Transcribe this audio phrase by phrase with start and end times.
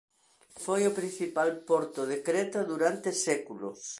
[0.63, 3.81] Foi o principal porto de Creta durante séculos.